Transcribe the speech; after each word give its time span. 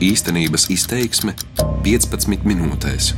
Īstenības 0.00 0.62
izteiksme 0.72 1.34
15 1.84 2.46
minūtēs. 2.48 3.10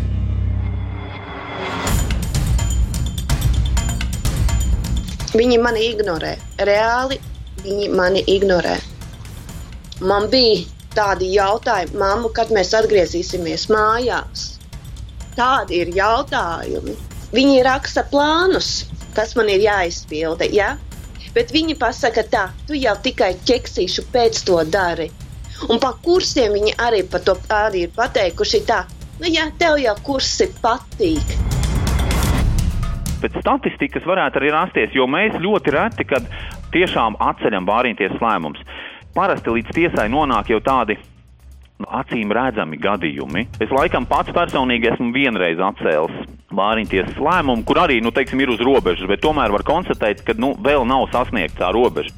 Viņi 5.30 5.60
mani 5.62 5.84
ignorē. 5.92 6.32
Reāli 6.66 7.20
viņi 7.62 7.86
mani 7.94 8.24
ignorē. 8.34 8.74
Man 10.02 10.26
bija 10.34 10.66
tādi 10.98 11.30
jautājumi, 11.36 11.94
mamma, 12.02 12.34
kad 12.34 12.50
mēs 12.50 12.74
atgriezīsimies 12.74 13.68
mājās. 13.70 14.48
Tādi 15.38 15.84
ir 15.84 15.94
jautājumi. 15.94 16.98
Viņi 17.30 17.62
raksta 17.62 18.02
plānus, 18.10 18.88
kas 19.14 19.38
man 19.38 19.54
ir 19.54 19.62
jāizpilda. 19.68 20.50
Ja? 20.50 20.74
Bet 21.38 21.54
viņi 21.54 21.78
pasaka, 21.78 22.26
tā, 22.26 22.48
tu 22.66 22.74
jau 22.74 22.98
tikai 23.06 23.36
ķeksīšu 23.46 24.10
pēc 24.10 24.48
to 24.50 24.64
dari. 24.66 25.12
Un 25.70 25.78
pa 25.82 25.92
kursiem 26.02 26.56
viņi 26.56 26.74
arī 26.82 27.02
par 27.10 27.22
to 27.26 27.36
arī 27.54 27.86
ir 27.86 27.92
pateikuši 27.94 28.62
tā, 28.66 28.82
nu 29.20 29.30
jā, 29.30 29.46
tev 29.58 29.78
jau 29.82 29.94
kursi 30.06 30.48
patīk. 30.62 31.36
Pēc 33.22 33.38
statistikas 33.38 34.06
varētu 34.08 34.40
arī 34.40 34.50
rasties, 34.50 34.96
jo 34.96 35.06
mēs 35.06 35.38
ļoti 35.38 35.74
reti, 35.76 36.08
kad 36.10 36.26
tiešām 36.74 37.20
atceļam 37.22 37.68
bāriņties 37.68 38.18
lēmumus. 38.18 38.64
Parasti 39.14 39.54
līdz 39.54 39.74
tiesai 39.76 40.08
nonāk 40.10 40.50
jau 40.50 40.58
tādi 40.64 40.98
acīm 41.82 42.32
redzami 42.34 42.78
gadījumi. 42.82 43.46
Es 43.62 43.70
laikam 43.70 44.06
pats 44.10 44.34
personīgi 44.34 44.90
esmu 44.92 45.12
vienreiz 45.14 45.60
atcēlis 45.62 46.30
Māriņtiesas 46.52 47.16
lēmumu, 47.16 47.64
kur 47.64 47.80
arī, 47.80 48.02
nu, 48.04 48.10
teiksim, 48.12 48.42
ir 48.44 48.52
uz 48.52 48.60
robežas, 48.60 49.06
bet 49.08 49.22
tomēr 49.24 49.54
var 49.54 49.64
konstatēt, 49.64 50.20
ka, 50.26 50.36
nu, 50.36 50.52
vēl 50.60 50.84
nav 50.88 51.06
sasniegta 51.14 51.62
tā 51.62 51.70
robeža. 51.72 52.12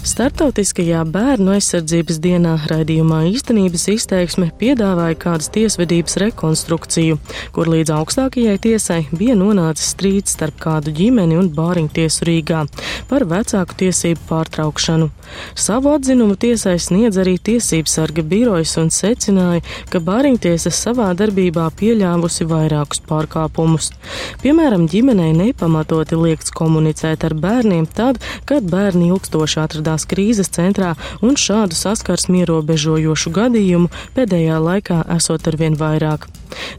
Startautiskajā 0.00 1.02
bērnu 1.12 1.52
aizsardzības 1.58 2.16
dienā 2.24 2.54
raidījumā 2.70 3.18
īstenības 3.34 3.82
izteiksme 3.92 4.46
piedāvāja 4.56 5.18
kādas 5.20 5.50
tiesvedības 5.52 6.16
rekonstrukciju, 6.22 7.18
kur 7.52 7.68
līdz 7.68 7.92
augstākajai 7.98 8.54
tiesai 8.64 9.00
bija 9.12 9.36
nonācis 9.36 9.90
strīds 9.92 10.32
starp 10.38 10.56
kādu 10.62 10.94
ģimeni 10.96 11.36
un 11.36 11.50
bāriņtiesu 11.52 12.24
Rīgā 12.30 12.62
par 13.10 13.26
vecāku 13.28 13.76
tiesību 13.82 14.24
pārtraukšanu. 14.30 15.10
Savu 15.52 15.92
atzinumu 15.92 16.38
tiesai 16.40 16.78
sniedz 16.80 17.20
arī 17.20 17.36
tiesības 17.36 17.98
sarga 18.00 18.24
birojas 18.24 18.72
un 18.80 18.88
secināja, 18.88 19.60
ka 19.92 20.00
bāriņtiesa 20.00 20.72
savā 20.72 21.10
darbībā 21.20 21.68
pieļāvusi 21.76 22.48
vairākus 22.48 23.04
pārkāpumus. 23.04 23.92
Piemēram, 24.40 24.88
ģimenei 24.88 25.36
nepamatoti 25.36 26.16
liekts 26.16 26.56
komunicēt 26.56 27.28
ar 27.28 27.36
bērniem 27.36 27.84
tad, 27.84 28.18
kad 28.48 28.64
bērni 28.64 29.12
ilgstoši 29.12 29.60
atradās 29.60 29.89
krīzes 30.10 30.52
centrā 30.54 30.94
un 31.20 31.38
šādu 31.40 31.78
saskarsmi 31.78 32.44
ierobežojošu 32.44 33.32
gadījumu 33.34 33.90
pēdējā 34.16 34.60
laikā 34.62 35.02
esot 35.16 35.48
arvien 35.50 35.78
vairāk. 35.80 36.28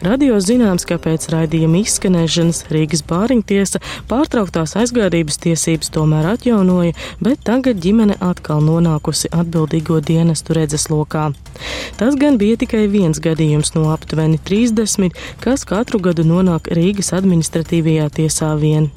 Radio 0.03 0.39
zināms, 0.43 0.85
ka 0.87 0.97
pēc 1.01 1.27
raidījuma 1.31 1.81
izskanēšanas 1.81 2.65
Rīgas 2.73 3.03
bāriņtiesa 3.07 3.81
pārtrauktās 4.09 4.75
aizgādības 4.79 5.39
tiesības 5.45 5.91
tomēr 5.95 6.27
atjaunoja, 6.33 6.95
bet 7.23 7.43
tagad 7.47 7.79
ģimene 7.83 8.17
atkal 8.19 8.63
nonākusi 8.65 9.31
atbildīgo 9.31 10.01
dienestu 10.03 10.57
redzeslokā. 10.57 11.29
Tas 11.99 12.19
gan 12.19 12.39
bija 12.41 12.59
tikai 12.63 12.87
viens 12.91 13.21
gadījums 13.23 13.75
no 13.77 13.89
aptuveni 13.93 14.41
30, 14.51 15.15
kas 15.43 15.65
katru 15.67 16.01
gadu 16.03 16.27
nonāk 16.27 16.71
Rīgas 16.75 17.13
administratīvajā 17.17 18.11
tiesā 18.21 18.55
vien. 18.59 18.91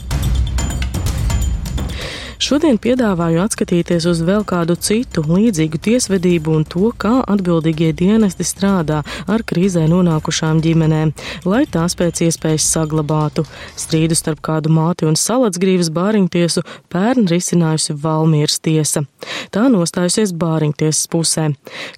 Šodien 2.44 2.76
piedāvāju 2.76 3.38
atskatīties 3.40 4.04
uz 4.10 4.18
vēl 4.20 4.42
kādu 4.44 4.74
citu 4.76 5.22
līdzīgu 5.24 5.78
tiesvedību 5.80 6.52
un 6.52 6.64
to, 6.68 6.90
kā 7.00 7.22
atbildīgie 7.32 7.86
dienesti 7.96 8.44
strādā 8.44 8.98
ar 9.32 9.44
krīzē 9.48 9.86
nonākušām 9.88 10.60
ģimenēm, 10.60 11.14
lai 11.48 11.62
tās 11.64 11.96
pēc 11.96 12.20
iespējas 12.26 12.66
saglabātu. 12.74 13.46
Strīdu 13.80 14.18
starp 14.18 14.42
kādu 14.44 14.72
māti 14.76 15.08
un 15.08 15.16
salatsgrīvas 15.16 15.88
bāriņtiesu 15.96 16.66
pērn 16.92 17.30
risinājusi 17.32 17.96
Valmieras 18.02 18.58
tiesa. 18.60 19.06
Tā 19.48 19.64
nostājusies 19.72 20.36
bāriņtiesas 20.36 21.08
pusē. 21.14 21.46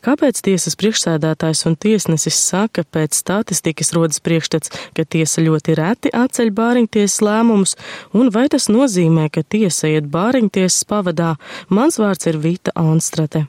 Kāpēc 0.06 0.44
tiesas 0.46 0.78
priekšsēdētājs 0.78 1.64
un 1.66 1.74
tiesnesis 1.74 2.38
saka, 2.38 2.86
pēc 2.86 3.18
statistikas 3.18 3.90
rodas 3.98 4.22
priekšstats, 4.22 4.70
ka 4.94 5.02
tiesa 5.02 5.42
ļoti 5.42 5.74
reti 5.82 6.14
atceļ 6.14 6.54
bāriņtiesas 6.62 7.18
lēmumus, 7.26 7.74
un 8.14 8.30
vai 8.30 8.46
tas 8.52 8.70
nozīmē, 8.70 9.26
ka 9.34 9.42
tiesa 9.42 9.90
iet 9.90 10.06
bāriņtiesas 10.06 10.35
Bāriņtiesas 10.36 10.84
pavadā. 10.84 11.36
Mans 11.72 11.96
vārds 11.96 12.26
ir 12.28 12.36
Vita 12.36 12.72
Anstrate. 12.76 13.46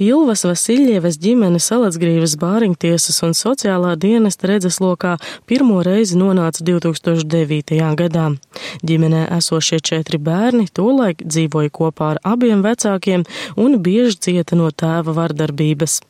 Ilvas 0.00 0.46
Vasiljevas 0.48 1.18
ģimene 1.20 1.60
Salatsgrīvas 1.60 2.38
bāriņtiesas 2.40 3.20
un 3.26 3.36
sociālā 3.36 3.90
dienesta 4.00 4.48
redzeslokā 4.48 5.18
pirmo 5.44 5.82
reizi 5.84 6.16
nonāca 6.16 6.64
2009. 6.64 7.76
gadā. 8.00 8.30
Ģimenē 8.80 9.26
esošie 9.36 9.82
četri 9.84 10.16
bērni 10.16 10.70
tolaik 10.72 11.20
dzīvoja 11.28 11.68
kopā 11.68 12.14
ar 12.14 12.24
abiem 12.24 12.64
vecākiem 12.64 13.28
un 13.60 13.76
bieži 13.84 14.16
cieta 14.16 14.56
no 14.56 14.72
tēva 14.72 15.12
vardarbības. 15.12 16.00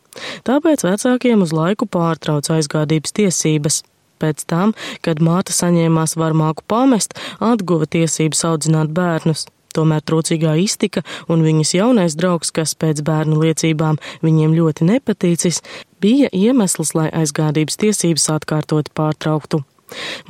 Tāpēc 0.47 0.87
vecākiem 0.87 1.43
uz 1.43 1.51
laiku 1.51 1.91
pārtrauca 1.91 2.61
aizgādības 2.61 3.19
tiesības. 3.19 3.83
Pēc 4.21 4.45
tam, 4.51 4.75
kad 5.05 5.23
māte 5.25 5.55
saņēmās 5.57 6.17
varmāku 6.21 6.67
pamest, 6.69 7.17
atguva 7.41 7.89
tiesības 7.91 8.45
audzināt 8.53 8.93
bērnus. 8.97 9.47
Tomēr 9.75 10.03
trūcīgā 10.03 10.57
iztika 10.59 11.05
un 11.31 11.45
viņas 11.47 11.75
jaunais 11.77 12.17
draugs, 12.19 12.51
kas 12.51 12.75
pēc 12.75 13.05
bērnu 13.07 13.39
liecībām 13.39 14.01
viņiem 14.27 14.57
ļoti 14.57 14.89
nepatīcis, 14.89 15.63
bija 16.03 16.31
iemesls, 16.35 16.95
lai 16.99 17.09
aizgādības 17.23 17.79
tiesības 17.79 18.31
atkārtot 18.35 18.91
pārtrauktu. 18.99 19.63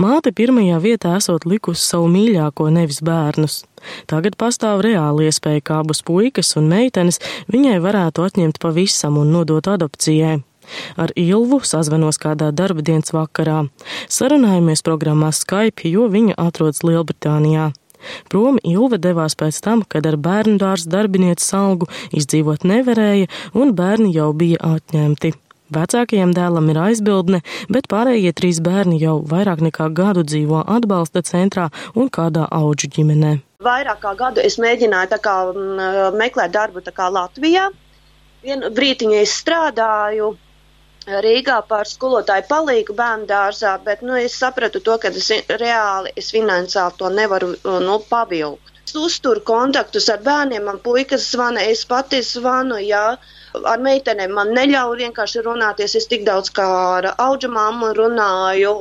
Māte 0.01 0.33
pirmajā 0.37 0.79
vietā 0.81 1.15
esot 1.19 1.45
likusi 1.49 1.83
savu 1.85 2.09
mīļāko, 2.13 2.69
nevis 2.73 3.01
bērnus. 3.05 3.63
Tagad 4.09 4.37
pastāv 4.41 4.85
reāli 4.85 5.29
iespēja, 5.29 5.65
kā 5.65 5.81
abas 5.85 6.05
puikas 6.05 6.55
un 6.61 6.69
meitenes 6.73 7.21
viņai 7.53 7.79
varētu 7.85 8.25
atņemt 8.29 8.61
pavisam 8.63 9.21
un 9.21 9.33
nodot 9.37 9.73
adopcijai. 9.73 10.41
Ar 11.01 11.13
Ilvu 11.17 11.61
sazvanos 11.67 12.21
kādā 12.23 12.51
darba 12.53 12.85
dienas 12.87 13.15
vakarā. 13.17 13.67
Sarunājamies 14.09 14.85
programmā 14.87 15.33
Skype, 15.35 15.89
jo 15.91 16.09
viņa 16.13 16.39
atrodas 16.39 16.85
Lielbritānijā. 16.87 17.71
Prom 18.33 18.59
Ilve 18.65 18.99
devās 19.03 19.37
pēc 19.37 19.61
tam, 19.65 19.85
kad 19.85 20.07
ar 20.09 20.17
bērnu 20.17 20.57
dārza 20.61 20.89
darbinieces 20.93 21.53
algu 21.57 21.91
izdzīvot 22.17 22.65
nevarēja, 22.65 23.29
un 23.53 23.75
bērni 23.77 24.15
jau 24.15 24.33
bija 24.37 24.61
atņemti. 24.77 25.35
Vecākajam 25.71 26.33
dēlam 26.35 26.67
ir 26.73 26.81
aizbildne, 26.83 27.43
bet 27.71 27.87
pārējie 27.93 28.33
trīs 28.35 28.59
bērni 28.65 28.99
jau 28.99 29.21
vairāk 29.33 29.63
nekā 29.63 29.87
gadu 29.95 30.25
dzīvo 30.27 30.65
atbalsta 30.67 31.23
centrā 31.23 31.69
un 31.95 32.11
kādā 32.11 32.49
auģu 32.51 32.91
ģimenē. 32.97 33.37
Vairāk 33.63 34.01
kā 34.03 34.17
gadu 34.19 34.43
es 34.43 34.59
mēģināju 34.59 35.21
kā, 35.23 35.37
m, 35.55 36.17
meklēt 36.19 36.57
darbu 36.57 36.83
Latvijā. 37.15 37.69
Vienu 38.43 38.71
brīdiņu 38.73 39.21
es 39.21 39.37
strādāju 39.37 40.33
Rīgā 41.25 41.57
par 41.69 41.89
skolotāju 41.91 42.47
palīgu 42.49 42.95
bērnu 42.99 43.27
dārzā, 43.27 43.75
bet 43.85 44.03
nu, 44.07 44.15
es 44.17 44.37
sapratu 44.39 44.83
to, 44.87 44.97
ka 45.03 45.11
es 45.11 45.31
reāli 45.63 46.13
es 46.17 46.31
finansiāli 46.35 46.99
to 46.99 47.11
nevaru 47.11 47.55
nu, 47.87 47.99
pavilkt. 48.11 48.71
Es 48.87 48.95
uzturu 48.97 49.43
kontaktus 49.47 50.09
ar 50.11 50.23
bērniem, 50.25 50.65
man 50.67 50.79
puikas 50.83 51.29
zvana, 51.31 51.63
es 51.75 51.85
pati 51.87 52.23
zvanu, 52.27 52.79
jā. 52.83 53.05
Ar 53.67 53.83
meitenēm 53.83 54.33
man 54.35 54.53
neļauj 54.55 54.97
vienkārši 55.03 55.43
runāties, 55.47 55.97
es 55.99 56.07
tik 56.11 56.25
daudz 56.27 56.53
kā 56.55 56.67
ar 56.97 57.11
auģa 57.19 57.51
mammu 57.51 57.93
runāju. 57.99 58.75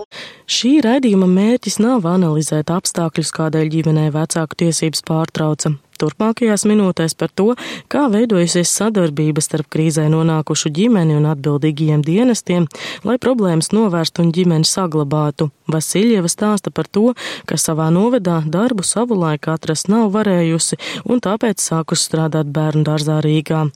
Šī 0.50 0.76
raidījuma 0.86 1.30
mērķis 1.30 1.80
nav 1.82 2.06
analizēt 2.10 2.74
apstākļus, 2.74 3.34
kādēļ 3.38 3.70
ģimenē 3.76 4.10
vecāku 4.14 4.62
tiesības 4.66 5.06
pārtrauca 5.10 5.74
turpmākajās 6.00 6.66
minūtēs 6.70 7.16
par 7.20 7.32
to, 7.36 7.54
kā 7.92 8.06
veidojusies 8.12 8.72
sadarbība 8.80 9.44
starp 9.44 9.70
krīzē 9.74 10.08
nonākušu 10.12 10.72
ģimeni 10.76 11.18
un 11.20 11.28
atbildīgiem 11.30 12.04
dienestiem, 12.06 12.68
lai 13.08 13.18
problēmas 13.22 13.74
novērstu 13.76 14.24
un 14.24 14.34
ģimeni 14.36 14.68
saglabātu. 14.68 15.50
Vasiljeva 15.70 16.30
stāsta 16.32 16.72
par 16.74 16.88
to, 16.90 17.12
ka 17.46 17.60
savā 17.62 17.90
novedā 17.94 18.40
darbu 18.50 18.86
savulaik 18.88 19.50
atrast 19.52 19.90
nav 19.92 20.08
varējusi 20.16 20.80
un 21.06 21.22
tāpēc 21.22 21.62
sākus 21.62 22.08
strādāt 22.08 22.50
bērnu 22.56 22.86
dārzā 22.88 23.20
Rīgā. 23.26 23.68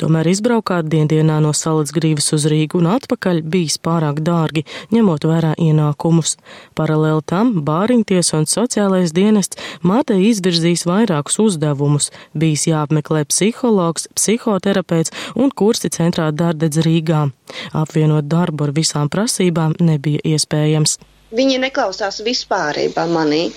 Tomēr 0.00 0.30
izbraukāt 0.32 0.88
diendienā 0.92 1.40
no 1.44 1.52
Salacgrīvas 1.56 2.32
uz 2.36 2.46
Rīgu 2.48 2.80
un 2.80 2.88
atpakaļ 2.94 3.42
bijis 3.44 3.76
pārāk 3.84 4.22
dārgi, 4.24 4.64
ņemot 4.94 5.26
vērā 5.28 5.52
ienākumus. 5.60 6.38
Paralēli 6.78 7.26
tam 7.28 7.52
bāriņties 7.66 8.32
un 8.38 8.48
sociālais 8.48 9.12
dienests 9.12 9.60
mātei 9.84 10.22
izvirzīs 10.30 10.86
vairākus 10.88 11.36
uzdevumus 11.42 11.71
uzdevumus. 11.72 12.10
Bijis 12.36 12.66
jāapmeklē 12.66 13.24
psihologs, 13.24 14.08
psihoterapeits 14.14 15.12
un 15.36 15.50
kursi 15.50 15.88
centrā 15.88 16.30
Dārdedz 16.32 16.82
Rīgā. 16.84 17.30
Apvienot 17.72 18.28
darbu 18.28 18.64
ar 18.64 18.72
visām 18.72 19.08
prasībām 19.08 19.74
nebija 19.80 20.20
iespējams. 20.24 20.98
Viņi 21.32 21.58
neklausās 21.58 22.22
vispārībā 22.22 23.06
manī. 23.08 23.52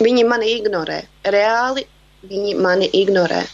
Viņi 0.00 0.24
mani 0.24 0.56
ignorē. 0.58 1.02
Reāli 1.24 1.86
viņi 2.28 2.54
mani 2.56 2.88
ignorē. 2.92 3.46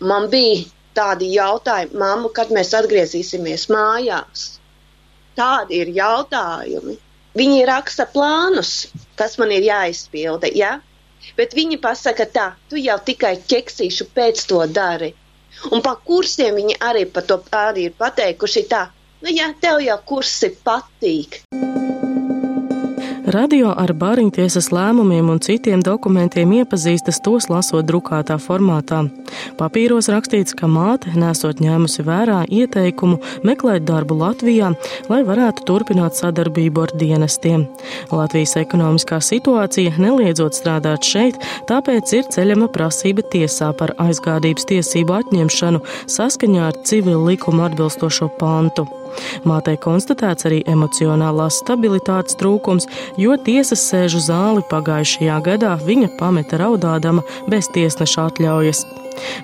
man 0.00 0.28
bija 0.28 0.64
tādi 0.94 1.34
jautājumi, 1.34 1.98
mamma, 1.98 2.28
kad 2.28 2.50
mēs 2.50 2.74
atgriezīsimies 2.74 3.68
mājās. 3.68 4.58
Tādi 5.36 5.80
ir 5.80 5.88
jautājumi. 5.88 6.96
Viņi 7.36 7.66
raksta 7.66 8.06
plānus, 8.06 8.88
kas 9.16 9.38
man 9.38 9.52
ir 9.52 9.62
jāizpilda, 9.62 10.48
ja? 10.54 10.80
Bet 11.38 11.54
viņi 11.58 11.78
pasaka 11.82 12.26
tā, 12.38 12.46
tu 12.70 12.80
jau 12.80 12.98
tikai 13.10 13.34
ķeksīšu 13.52 14.08
pēc 14.18 14.44
to 14.52 14.60
dari. 14.80 15.12
Un 15.72 15.82
pa 15.82 15.96
kursiem 16.10 16.58
viņi 16.60 16.78
arī 16.90 17.06
par 17.12 17.26
to 17.30 17.40
arī 17.62 17.88
ir 17.90 17.96
pateikuši 18.02 18.66
tā, 18.72 18.84
nu 19.22 19.32
jā, 19.38 19.52
tev 19.60 19.80
jau 19.88 19.98
kursi 20.12 20.52
patīk. 20.68 21.42
Radio 23.26 23.72
ar 23.74 23.90
bāriņtiesas 23.98 24.68
lēmumiem 24.70 25.32
un 25.32 25.40
citiem 25.42 25.80
dokumentiem 25.82 26.52
iepazīstas 26.60 27.18
tos 27.24 27.48
lasot 27.50 27.82
drukātā 27.88 28.36
formātā. 28.38 29.00
Papīros 29.58 30.06
rakstīts, 30.12 30.54
ka 30.54 30.68
māte 30.70 31.10
nesot 31.18 31.58
ņēmusi 31.58 32.04
vērā 32.06 32.44
ieteikumu 32.46 33.18
meklēt 33.42 33.82
darbu 33.88 34.14
Latvijā, 34.20 34.68
lai 35.10 35.18
varētu 35.26 35.66
turpināt 35.66 36.14
sadarbību 36.20 36.84
ar 36.84 36.94
dienestiem. 37.02 37.64
Latvijas 38.14 38.54
ekonomiskā 38.62 39.18
situācija 39.18 39.96
neliedzot 39.98 40.54
strādāt 40.54 41.02
šeit, 41.02 41.40
tāpēc 41.66 42.12
ir 42.20 42.30
ceļama 42.30 42.70
prasība 42.70 43.26
tiesā 43.34 43.72
par 43.74 43.96
aizgādības 44.06 44.70
tiesību 44.70 45.18
atņemšanu 45.18 45.82
saskaņā 46.14 46.70
ar 46.70 46.78
civilu 46.86 47.26
likumu 47.32 47.66
atbilstošo 47.66 48.30
pantu. 48.38 48.86
Mātei 49.48 49.78
konstatēts 49.80 50.48
arī 50.48 50.62
emocionālās 50.68 51.60
stabilitātes 51.62 52.38
trūkums, 52.40 52.88
jo 53.20 53.36
tiesas 53.48 53.82
sēžu 53.90 54.22
zāli 54.26 54.64
pagājušajā 54.70 55.40
gadā 55.48 55.74
viņa 55.86 56.12
pameta 56.20 56.60
raudādama 56.62 57.24
bez 57.50 57.70
tiesneša 57.74 58.28
atļaujas. 58.30 58.84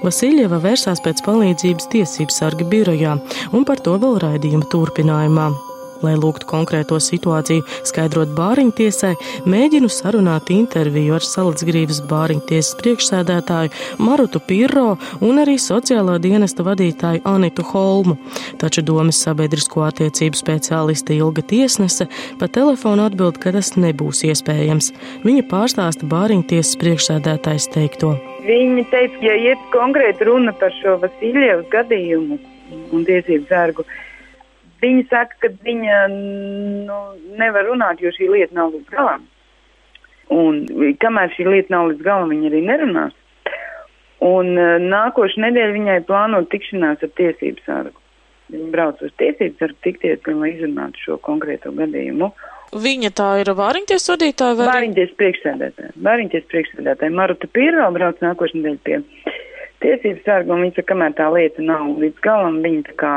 Vasiljeva 0.05 0.61
vērsās 0.61 1.00
pēc 1.05 1.25
palīdzības 1.26 1.91
tiesību 1.93 2.35
sarga 2.35 2.69
birojā, 2.69 3.19
un 3.56 3.69
par 3.69 3.81
to 3.81 3.97
vēl 4.03 4.20
raidījuma 4.26 4.69
turpinājumā. 4.73 5.53
Lai 6.02 6.14
lūgtu 6.19 6.49
konkrēto 6.50 6.99
situāciju 7.02 7.62
skaidrot 7.87 8.32
bāriņtiesai, 8.37 9.12
mēģinu 9.46 9.90
sarunāt 9.93 10.50
interviju 10.54 11.14
ar 11.16 11.26
Salacgrīvas 11.26 12.02
bāriņtiesas 12.10 12.78
priekšsēdētāju 12.81 14.02
Marutu 14.02 14.43
Pirro 14.46 14.96
un 15.22 15.38
arī 15.43 15.58
sociālā 15.62 16.19
dienesta 16.22 16.66
vadītāju 16.66 17.22
Anitu 17.28 17.66
Holmu, 17.70 18.16
taču 18.58 18.82
domas 18.87 19.22
sabiedrisko 19.22 19.87
attiecību 19.87 20.38
speciāliste 20.38 21.14
Ilga 21.19 21.46
Tiesnese 21.46 22.08
pa 22.40 22.50
telefonu 22.50 23.06
atbild, 23.06 23.38
ka 23.43 23.55
tas 23.55 23.75
nebūs 23.78 24.25
iespējams. 24.28 24.93
Viņa 25.26 25.46
pārstāsta 25.50 26.08
bāriņtiesas 26.10 26.78
priekšsēdētājs 26.82 27.70
teikto. 27.75 28.16
Viņa 28.43 28.88
teica, 28.90 29.20
ja 29.22 29.34
iet 29.38 29.60
konkrēti 29.75 30.26
runa 30.26 30.55
par 30.58 30.75
šo 30.81 30.96
Vasiljevas 31.02 31.69
gadījumu 31.70 32.40
un 32.93 33.05
tiesību 33.06 33.46
sargu, 33.46 33.84
Viņa 34.82 35.02
saka, 35.11 35.38
ka 35.44 35.50
viņa 35.62 35.99
nu, 36.11 36.99
nevar 37.38 37.69
runāt, 37.70 38.02
jo 38.02 38.11
šī 38.14 38.29
lieta 38.32 38.56
nav 38.58 38.73
līdz 38.75 38.88
galam. 38.90 39.26
Un 40.32 40.62
kamēr 41.02 41.34
šī 41.37 41.46
lieta 41.46 41.75
nav 41.75 41.90
līdz 41.93 42.06
galam, 42.06 42.32
viņa 42.32 42.49
arī 42.50 42.62
nerunās. 42.67 43.19
Un 44.23 44.55
uh, 44.55 44.79
nākošu 44.82 45.43
nedēļu 45.43 45.76
viņai 45.76 45.99
plānot 46.06 46.49
tikšanās 46.50 47.02
ar 47.02 47.12
tiesību 47.19 47.62
sargu. 47.67 47.99
Viņa 48.52 48.69
brauc 48.75 49.02
uz 49.02 49.12
tiesību 49.19 49.58
sargu 49.58 49.79
tikties, 49.87 50.26
lai 50.29 50.50
izrunātu 50.52 51.05
šo 51.06 51.19
konkrēto 51.26 51.73
gadījumu. 51.75 52.31
Viņa 52.82 53.11
tā 53.19 53.29
ir 53.43 53.50
vāriņties 53.56 54.08
vadītāja 54.08 54.56
vai? 54.58 54.69
Vāriņties 54.70 55.14
priekšsēdētāja. 55.20 55.94
Vāriņties 56.06 56.46
priekšsēdētāja. 56.52 57.14
Maruta 57.19 57.50
Pirro 57.52 57.88
brauc 57.93 58.23
nākošu 58.25 58.62
nedēļu 58.62 58.81
pie 58.87 59.34
tiesības 59.82 60.25
sargu, 60.26 60.55
un 60.55 60.64
viņa 60.64 60.79
saka, 60.79 60.88
kamēr 60.93 61.17
tā 61.19 61.26
lieta 61.34 61.64
nav 61.67 61.90
līdz 62.00 62.23
galam, 62.25 62.61
viņa 62.64 62.87
tā 62.88 62.94
kā 63.02 63.12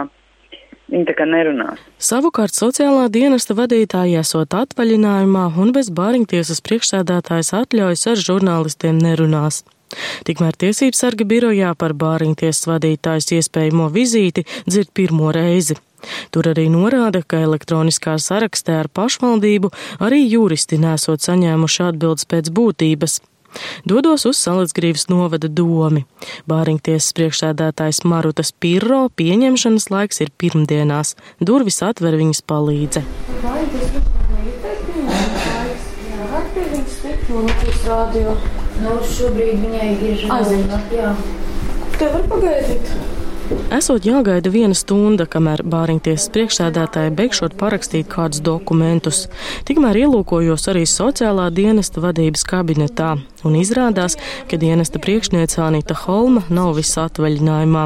Viņa 0.92 1.08
tā 1.10 1.16
kā 1.18 1.26
nerunās. 1.26 1.82
Savukārt 1.98 2.54
sociālā 2.54 3.08
dienesta 3.10 3.56
vadītāja 3.58 4.22
esot 4.22 4.54
atvaļinājumā 4.54 5.48
un 5.62 5.72
bez 5.74 5.90
bāriņtiesas 5.90 6.62
priekšsēdētājas 6.68 7.54
atļaujas 7.62 8.06
ar 8.12 8.22
žurnālistiem 8.28 9.00
nerunās. 9.02 9.64
Tikmēr 10.28 10.58
tiesības 10.62 11.02
sarga 11.02 11.26
birojā 11.30 11.74
par 11.80 11.96
bāriņtiesas 11.98 12.70
vadītājas 12.70 13.32
iespējamo 13.40 13.90
vizīti 13.94 14.46
dzird 14.68 14.94
pirmo 14.94 15.32
reizi. 15.34 15.78
Tur 16.30 16.52
arī 16.52 16.68
norāda, 16.70 17.24
ka 17.26 17.42
elektroniskā 17.42 18.18
sarakstē 18.22 18.80
ar 18.84 18.90
pašvaldību 18.94 19.72
arī 20.06 20.22
juristi 20.28 20.78
nesot 20.82 21.26
saņēmuši 21.26 21.88
atbildes 21.90 22.30
pēc 22.30 22.52
būtības. 22.54 23.22
Dodos 23.88 24.26
uz 24.30 24.40
Salacgrīvas 24.42 25.08
novada 25.12 25.50
domi. 25.50 26.06
Bāriņtiesas 26.50 27.16
priekšsēdētājs 27.18 28.04
Marutas 28.08 28.52
Pirro 28.52 29.06
pieņemšanas 29.20 29.90
laiks 29.94 30.22
ir 30.26 30.34
pirmdienās. 30.42 31.16
Durvis 31.40 31.82
atver 31.86 32.18
viņas 32.20 32.44
palīdze. 32.50 33.06
Nu, 38.86 38.96
šobrīd 39.08 39.62
viņai 39.64 39.92
ir 40.04 40.24
aizņemta. 40.36 41.12
Tev 41.96 42.18
var 42.18 42.26
pagaidīt? 42.32 43.15
Esot 43.46 44.08
jāgaida 44.08 44.50
viena 44.50 44.74
stunda, 44.74 45.28
kamēr 45.30 45.62
bāriņtiesas 45.70 46.32
priekšsēdētāja 46.34 47.12
beigšot 47.14 47.54
parakstīt 47.60 48.08
kādus 48.10 48.42
dokumentus. 48.42 49.20
Tikmēr 49.68 50.00
ielūkojos 50.00 50.66
arī 50.72 50.86
sociālā 50.90 51.52
dienesta 51.54 52.02
vadības 52.02 52.42
kabinetā, 52.50 53.12
un 53.46 53.60
izrādās, 53.60 54.18
ka 54.50 54.58
dienesta 54.58 55.02
priekšniece 55.04 55.62
Anita 55.62 55.94
Holma 56.06 56.42
nav 56.50 56.74
visā 56.80 57.06
atvaļinājumā. 57.12 57.86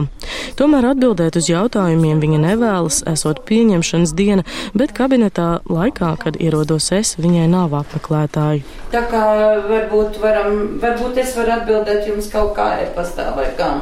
Tomēr 0.56 0.92
atbildēt 0.94 1.42
uz 1.42 1.52
jautājumiem 1.52 2.24
viņa 2.24 2.42
nevēlas, 2.46 3.04
esot 3.12 3.44
pieņemšanas 3.50 4.16
diena, 4.16 4.48
bet 4.80 4.96
kabinetā 4.96 5.52
laikā, 5.68 6.16
kad 6.24 6.40
ierodos 6.40 6.92
es, 6.96 7.18
viņai 7.20 7.52
nav 7.52 7.76
apmeklētāju. 7.84 8.64
Tā 8.96 9.06
kā 9.12 9.28
varbūt, 9.68 10.24
varam, 10.24 10.60
varbūt 10.80 11.20
es 11.26 11.36
varu 11.36 11.58
atbildēt 11.60 12.08
jums 12.14 12.32
kaut 12.32 12.56
kā 12.56 12.78
e-pastā 12.86 13.34
vai 13.36 13.52
kā 13.60 13.74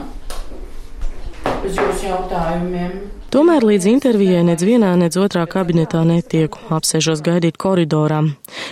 uz 1.68 1.78
jūsu 1.78 2.10
jautājumiem. 2.10 2.98
Tomēr 3.28 3.66
līdz 3.68 3.90
intervijai 3.92 4.44
nec 4.48 4.64
vienā, 4.64 4.94
nec 5.00 5.18
otrā 5.20 5.44
kabinetā 5.52 6.06
netieku, 6.08 6.62
apsēžos 6.72 7.20
gaidīt 7.26 7.60
koridorā. 7.60 8.22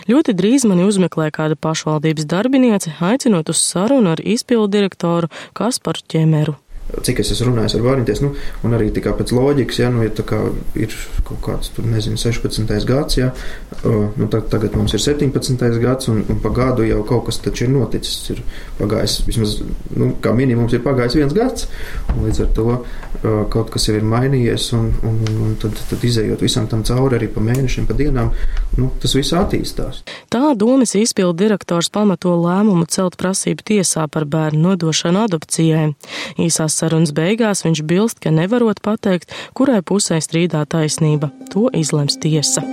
Ļoti 0.07 0.36
drīz 0.39 0.63
mani 0.69 0.88
uzmeklē 0.88 1.27
kāda 1.36 1.59
pašvaldības 1.59 2.27
darbiniece, 2.31 2.95
aicinot 3.03 3.51
uz 3.51 3.59
sarunu 3.59 4.15
ar 4.15 4.24
izpildu 4.24 4.71
direktoru 4.77 5.33
Kasparu 5.59 6.07
Ķemeru 6.07 6.56
cik 7.06 7.20
es 7.24 7.32
esmu 7.34 7.52
runājis 7.52 7.77
ar 7.77 7.84
vārņiem, 7.86 8.22
nu, 8.24 8.32
un 8.68 8.75
arī 8.77 8.92
pēc 8.94 9.34
loģikas, 9.36 9.80
ja 9.82 9.89
nu, 9.94 10.04
ja 10.06 10.12
ir 10.77 10.94
kaut 11.25 11.42
kāds, 11.46 11.72
tur, 11.75 11.88
nezinu, 11.89 12.20
16. 12.22 12.70
gads, 12.86 13.18
ja, 13.18 13.32
nu, 13.84 14.27
tad, 14.32 14.48
tagad 14.51 14.77
mums 14.77 14.94
ir 14.94 15.01
17. 15.01 15.65
gads, 15.82 16.10
un, 16.12 16.22
un 16.30 16.42
pa 16.44 16.51
gadu 16.54 16.86
jau 16.86 17.01
kaut 17.08 17.25
kas 17.30 17.42
taču 17.42 17.65
ir 17.65 17.74
noticis. 17.74 18.30
Ir 18.36 18.44
pagājis, 18.80 19.18
vismaz, 19.25 19.58
nu, 19.96 20.12
kā 20.22 20.34
minimums, 20.38 20.75
ir 20.75 20.84
pagājis 20.86 21.18
viens 21.20 21.36
gads, 21.36 21.68
un 22.13 22.27
līdz 22.27 22.44
ar 22.46 22.54
to 22.56 22.68
kaut 23.54 23.72
kas 23.74 23.88
jau 23.89 23.96
ir 23.98 24.06
mainījies, 24.06 24.70
un, 24.77 24.92
un, 25.08 25.20
un 25.48 25.58
tad, 25.62 25.77
tad 25.89 26.04
izējot 26.06 26.44
visam 26.46 26.70
tam 26.70 26.84
cauri 26.86 27.18
arī 27.20 27.30
pa 27.32 27.44
mēnešiem, 27.44 27.88
pa 27.89 27.98
dienām, 27.98 28.32
nu, 28.77 28.92
tas 29.01 29.15
viss 29.18 29.34
attīstās. 29.36 30.04
Tā 30.34 30.54
domas 30.60 30.96
izpildu 30.98 31.38
direktors 31.46 31.89
pamato 31.94 32.36
lēmumu 32.38 32.86
celt 32.92 33.18
prasību 33.20 33.65
tiesā 33.65 34.06
par 34.12 34.27
bērnu 34.30 34.62
nodošanu 34.70 35.25
adopcijai. 35.25 35.88
Īsās 36.42 36.75
sarunas 36.75 37.13
beigās 37.15 37.63
viņš 37.65 37.84
bilst, 37.88 38.22
ka 38.24 38.34
nevarot 38.36 38.82
pateikt, 38.86 39.32
kurai 39.58 39.82
pusē 39.82 40.20
strīdā 40.24 40.65
taisnība. 40.70 41.32
To 41.53 41.70
izlems 41.74 42.20
tiesa. 42.22 42.65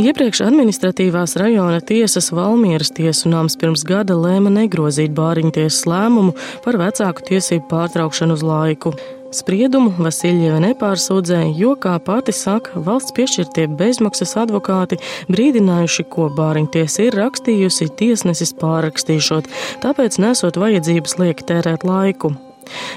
Iepriekš 0.00 0.40
administratīvās 0.46 1.34
rajona 1.36 1.82
tiesas 1.84 2.30
Valmieras 2.32 2.88
tiesu 2.96 3.28
nams 3.28 3.58
pirms 3.60 3.82
gada 3.84 4.16
lēma 4.16 4.48
negrozīt 4.54 5.12
bāriņtiesas 5.12 5.84
lēmumu 5.90 6.32
par 6.64 6.80
vecāku 6.80 7.26
tiesību 7.28 7.68
pārtraukšanu 7.68 8.38
uz 8.38 8.46
laiku. 8.46 8.94
Spriedumu 9.30 9.92
Vasiljeva 9.94 10.58
nepārsūdzēja, 10.64 11.52
jo, 11.54 11.76
kā 11.78 11.92
pati 12.02 12.34
saka, 12.34 12.80
valsts 12.82 13.14
piešķirtie 13.14 13.68
bezmaksas 13.78 14.34
advokāti 14.42 14.98
brīdinājuši, 15.30 16.08
ko 16.10 16.26
bāriņtiesa 16.34 17.06
ir 17.06 17.18
rakstījusi 17.20 17.92
tiesnesis 18.00 18.56
pārrakstīšot, 18.58 19.46
tāpēc 19.86 20.18
nesot 20.26 20.58
vajadzības 20.58 21.20
lieki 21.22 21.46
tērēt 21.46 21.86
laiku. 21.86 22.34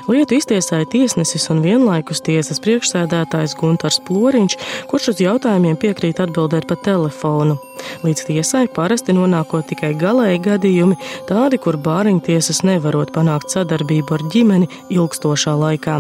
Lietu 0.07 0.37
iztiesāja 0.37 0.87
tiesnesis 0.89 1.49
un 1.53 1.61
vienlaikus 1.63 2.21
tiesas 2.25 2.61
priekšsēdētājs 2.63 3.55
Guntars 3.59 3.99
Ploriņš, 4.07 4.57
kurš 4.91 5.11
uz 5.13 5.21
jautājumiem 5.23 5.77
piekrīt 5.79 6.21
atbildēt 6.23 6.67
pa 6.69 6.77
telefonu. 6.85 7.57
Līdz 8.03 8.25
tiesai 8.29 8.65
parasti 8.73 9.15
nonākot 9.15 9.67
tikai 9.71 9.93
galēji 9.99 10.41
gadījumi, 10.47 10.97
tādi, 11.29 11.59
kur 11.61 11.77
bāriņtiesas 11.81 12.63
nevarot 12.67 13.13
panākt 13.15 13.53
sadarbību 13.53 14.17
ar 14.17 14.25
ģimeni 14.33 14.69
ilgstošā 14.93 15.55
laikā. 15.59 15.99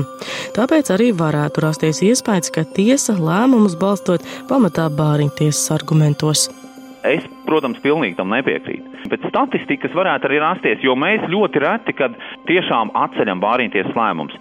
Tāpēc 0.57 0.91
arī 0.95 1.11
varētu 1.17 1.65
rasties 1.65 2.03
iespējas, 2.05 2.53
ka 2.53 2.67
tiesa 2.75 3.17
lēmumus 3.19 3.77
balstot 3.79 4.25
pamatā 4.49 4.89
bāriņtiesas 4.93 5.71
argumentos. 5.75 6.49
Es 7.03 7.25
protams, 7.43 7.81
pilnīgi 7.83 8.15
tam 8.15 8.31
nepiekrītu. 8.31 9.09
Pēc 9.11 9.27
statistikas 9.27 9.95
varētu 9.95 10.29
arī 10.29 10.39
rasties, 10.43 10.83
jo 10.85 10.95
mēs 10.95 11.25
ļoti 11.27 11.63
reti, 11.63 11.95
kad 11.99 12.15
tiešām 12.47 12.93
atceļam 12.95 13.43
bāriņties 13.43 13.91
lēmums, 13.97 14.37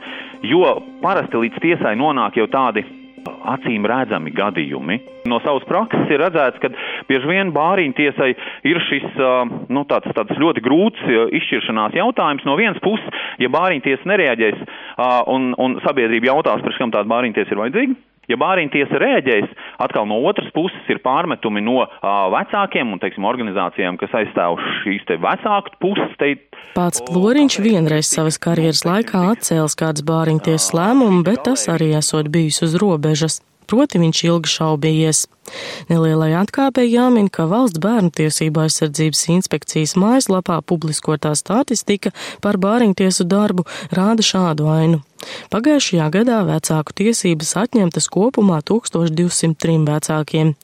jo 0.47 0.77
parasti 1.03 1.43
līdz 1.43 1.63
tiesai 1.65 1.97
nonāk 1.99 2.39
jau 2.39 2.47
tādi 2.53 2.85
acīm 3.23 3.87
redzami 3.87 4.33
gadījumi. 4.35 4.99
No 5.31 5.39
savas 5.45 5.67
prakses 5.69 6.11
ir 6.11 6.23
redzēts, 6.23 6.59
ka 6.63 6.71
bieži 7.09 7.31
vien 7.31 7.53
bāriņu 7.55 7.95
tiesai 7.99 8.33
ir 8.69 8.81
šis 8.89 9.19
nu, 9.71 9.85
tāds, 9.91 10.11
tāds 10.17 10.39
ļoti 10.43 10.63
grūts 10.65 11.03
izšķiršanās 11.39 11.99
jautājums. 11.99 12.47
No 12.49 12.57
vienas 12.59 12.83
puses, 12.83 13.07
ja 13.43 13.51
bāriņu 13.53 13.87
tiesa 13.87 14.11
nereaģēs 14.11 14.65
un, 15.31 15.53
un 15.59 15.79
sabiedrība 15.87 16.33
jautās, 16.33 16.65
par 16.65 16.79
kam 16.79 16.95
tāda 16.95 17.11
bāriņu 17.11 17.39
tiesa 17.39 17.55
ir 17.55 17.63
vajadzīga, 17.63 17.99
Ja 18.33 18.39
bāriņu 18.41 18.73
tiesa 18.73 19.01
rēģēs, 19.03 19.53
atkal 19.85 20.09
no 20.09 20.23
otras 20.29 20.49
puses 20.57 20.89
ir 20.93 21.03
pārmetumi 21.05 21.61
no 21.65 21.83
uh, 21.85 22.09
vecākiem 22.33 22.95
un, 22.95 23.03
teiksim, 23.03 23.29
organizācijām, 23.29 24.01
kas 24.01 24.17
aizstāv 24.23 24.57
šīs 24.81 25.05
te 25.11 25.21
vecāku 25.21 25.77
puses. 25.83 26.17
Te... 26.21 26.35
Pats 26.73 27.05
Floriņš 27.11 27.61
vienreiz 27.61 28.09
savas 28.09 28.41
karjeras 28.41 28.87
laikā 28.89 29.27
atcēlis 29.35 29.77
kādas 29.77 30.07
bāriņu 30.09 30.47
tiesas 30.49 30.73
lēmumu, 30.79 31.21
bet 31.29 31.45
tas 31.51 31.69
arī 31.69 31.93
esot 32.01 32.33
bijis 32.33 32.63
uz 32.65 32.79
robežas 32.81 33.43
proti 33.71 34.01
viņš 34.03 34.25
ilgi 34.29 34.53
šaubījies. 34.57 35.27
Nelielai 35.91 36.33
atkāpē 36.39 36.85
jāmin, 36.87 37.29
ka 37.33 37.49
valsts 37.51 37.81
bērnu 37.83 38.13
tiesība 38.15 38.67
aizsardzības 38.67 39.25
inspekcijas 39.35 39.95
mājaslapā 39.99 40.61
publiskotā 40.65 41.35
statistika 41.39 42.13
par 42.45 42.59
bāriņtiesu 42.63 43.27
darbu 43.29 43.67
rāda 43.93 44.25
šādu 44.25 44.69
ainu. 44.73 45.03
Pagājušajā 45.53 46.09
gadā 46.15 46.41
vecāku 46.47 46.97
tiesības 47.03 47.55
atņemtas 47.65 48.09
kopumā 48.11 48.59
1203 48.67 49.79
vecākiem. 49.87 50.55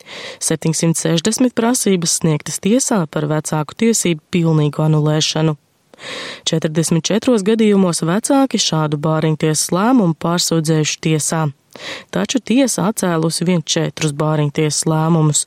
760 0.43 1.55
prasības 1.59 2.19
sniegtas 2.23 2.59
tiesā 2.65 3.05
par 3.11 3.29
vecāku 3.31 3.79
tiesību 3.85 4.25
pilnīgu 4.35 4.87
anulēšanu. 4.89 5.59
44 6.47 7.43
gadījumos 7.47 8.05
vecāki 8.07 8.61
šādu 8.63 9.01
bāriņtiesas 9.03 9.73
lēmumu 9.75 10.15
pārsūdzējuši 10.23 11.01
tiesā 11.09 11.49
taču 12.15 12.41
tiesa 12.41 12.89
atcēlusi 12.91 13.47
vien 13.49 13.63
četrus 13.63 14.15
bāriņtiesas 14.17 14.87
lēmumus. 14.89 15.45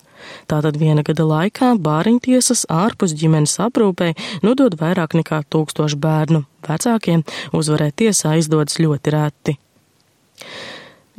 Tātad 0.49 0.77
viena 0.77 1.03
gada 1.05 1.25
laikā 1.25 1.73
bāriņtiesas 1.81 2.67
ārpus 2.69 3.15
ģimenes 3.17 3.57
aprūpē 3.63 4.13
nodod 4.45 4.77
vairāk 4.81 5.17
nekā 5.17 5.41
tūkstošu 5.49 5.97
bērnu. 6.01 6.43
Vecākiem 6.67 7.25
uzvarēt 7.57 7.97
tiesā 8.03 8.37
izdodas 8.41 8.77
ļoti 8.81 9.15
reti. 9.15 9.57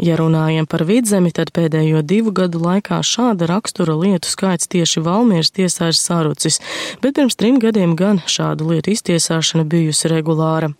Ja 0.01 0.17
runājam 0.17 0.65
par 0.65 0.87
vidzemi, 0.89 1.31
tad 1.37 1.53
pēdējo 1.53 2.01
divu 2.03 2.33
gadu 2.33 2.63
laikā 2.63 3.03
šāda 3.05 3.45
rakstura 3.51 3.93
lietu 3.99 4.31
skaits 4.31 4.71
tieši 4.73 5.03
Valmieras 5.05 5.53
tiesā 5.53 5.91
ir 5.93 5.99
sarucis, 5.99 6.59
bet 7.05 7.19
pirms 7.19 7.37
trim 7.37 7.59
gadiem 7.61 7.93
gan 7.99 8.23
šādu 8.25 8.71
lietu 8.71 8.95
iztiesāšana 8.95 9.67
bijusi 9.69 10.09
regulāra. 10.11 10.73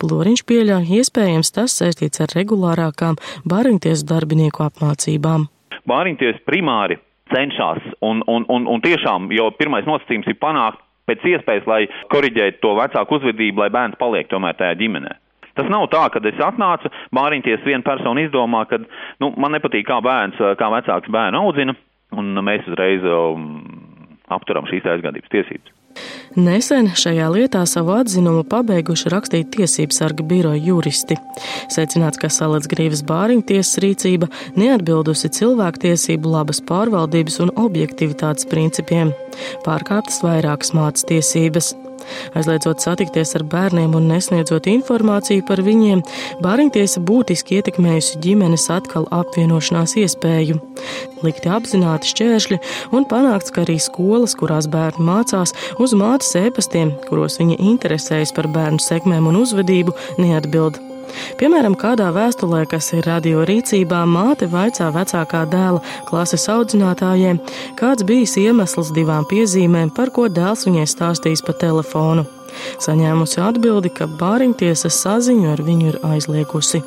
Ploriņš 0.00 0.44
pieļauj, 0.48 0.84
iespējams 1.00 1.52
tas 1.56 1.76
saistīts 1.80 2.20
ar 2.20 2.34
regulārākām 2.36 3.16
bāriņties 3.48 4.04
darbinieku 4.08 4.66
apmācībām. 4.68 5.48
Bāriņties 5.88 6.44
primāri 6.44 7.00
cenšas 7.32 7.80
un, 8.04 8.20
un, 8.28 8.44
un, 8.52 8.68
un 8.68 8.84
tiešām 8.84 9.32
jau 9.32 9.48
pirmais 9.56 9.88
nosacījums 9.88 10.28
ir 10.28 10.36
panākt 10.40 10.84
pēc 11.08 11.24
iespējas, 11.24 11.64
lai 11.68 11.86
koriģētu 12.12 12.60
to 12.60 12.74
vecāku 12.76 13.16
uzvedību, 13.16 13.64
lai 13.64 13.72
bērns 13.72 13.96
paliek 14.00 14.28
tomēr 14.28 14.60
tajā 14.60 14.76
ģimenē. 14.82 15.16
Tas 15.58 15.70
nav 15.72 15.88
tā, 15.90 16.04
ka 16.14 16.22
es 16.30 16.38
atnācu, 16.38 16.90
māriņties 17.18 17.64
viena 17.66 17.82
persona 17.86 18.22
izdomā, 18.22 18.62
ka 18.70 18.78
nu, 18.78 19.32
man 19.34 19.56
nepatīk, 19.56 19.88
kā 19.88 19.98
bērns, 20.04 20.38
kā 20.60 20.70
vecāks 20.76 21.10
bērnu 21.10 21.42
audzina, 21.42 21.74
un 22.14 22.30
mēs 22.46 22.68
uzreiz 22.70 23.02
um, 23.10 23.50
apturam 24.30 24.68
šīs 24.70 24.86
aizgādības 24.94 25.34
tiesības. 25.34 25.74
Nesen 26.38 26.90
šajā 26.94 27.26
lietā 27.32 27.64
savu 27.66 27.96
atzinumu 27.96 28.44
pabeiguši 28.46 29.10
rakstīt 29.10 29.48
tiesību 29.56 29.96
sarga 29.96 30.26
biroja 30.28 30.60
juristi. 30.62 31.16
Secināts, 31.72 32.20
ka 32.22 32.30
Salacgrīvas 32.30 33.02
bāriņtiesas 33.08 33.80
rīcība 33.82 34.28
neatbildusi 34.60 35.32
cilvēktiesību 35.40 36.36
labas 36.36 36.62
pārvaldības 36.68 37.40
un 37.42 37.54
objektivitātes 37.64 38.46
principiem, 38.52 39.10
pārkāptas 39.66 40.22
vairākas 40.22 40.74
mācas 40.76 41.08
tiesības. 41.10 41.74
Aizliedzot 42.38 42.82
satikties 42.84 43.34
ar 43.38 43.44
bērniem 43.50 43.94
un 43.98 44.08
nesniedzot 44.10 44.68
informāciju 44.70 45.44
par 45.48 45.62
viņiem, 45.66 46.02
Bāriņtiesa 46.44 47.02
būtiski 47.04 47.58
ietekmējusi 47.58 48.20
ģimenes 48.24 48.68
atkal 48.72 49.08
apvienošanās 49.14 49.96
iespēju. 50.02 50.58
Likti 51.26 51.50
apzināti 51.52 52.12
šķēršļi 52.12 52.60
un 52.94 53.08
panākts, 53.10 53.54
ka 53.54 53.64
arī 53.66 53.78
skolas, 53.82 54.36
kurās 54.38 54.70
bērni 54.70 55.08
mācās, 55.08 55.54
uz 55.82 55.96
mātes 55.98 56.34
ēpastiem, 56.38 56.94
kuros 57.08 57.40
viņa 57.42 57.58
interesējas 57.72 58.34
par 58.36 58.50
bērnu 58.54 58.82
sekmēm 58.82 59.30
un 59.30 59.42
uzvedību, 59.42 59.96
neatbild. 60.22 60.87
Piemēram, 61.40 61.76
kādā 61.78 62.08
vēstulē, 62.14 62.64
kas 62.70 62.92
ir 62.96 63.06
radio 63.08 63.44
rīcībā, 63.48 64.04
māte 64.08 64.48
vaicā 64.50 64.90
vecākā 64.94 65.44
dēla 65.50 65.82
klases 66.08 66.48
audzinātājiem, 66.52 67.40
kāds 67.78 68.06
bijis 68.08 68.38
iemesls 68.40 68.92
divām 68.96 69.28
piezīmēm, 69.28 69.94
par 69.94 70.12
ko 70.14 70.28
dēls 70.28 70.66
viņai 70.68 70.88
stāstījis 70.88 71.44
pa 71.46 71.56
telefonu. 71.66 72.26
Saņēmusi 72.82 73.40
atbildi, 73.44 73.90
ka 73.94 74.08
bāriņtiesa 74.18 74.90
saziņu 74.92 75.50
ar 75.52 75.62
viņu 75.64 75.92
ir 75.92 75.98
aizliegusi. 76.06 76.82